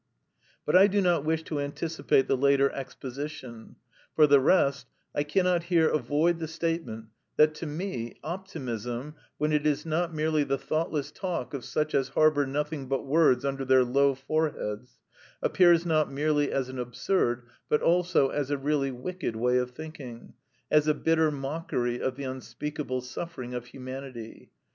[0.65, 3.75] But I do not wish to anticipate the later exposition.
[4.15, 9.67] For the rest, I cannot here avoid the statement that, to me, optimism, when it
[9.67, 13.83] is not merely the thoughtless talk of such as harbour nothing but words under their
[13.83, 14.97] low foreheads,
[15.39, 20.33] appears not merely as an absurd, but also as a really wicked way of thinking,
[20.71, 24.49] as a bitter mockery of the unspeakable suffering of humanity.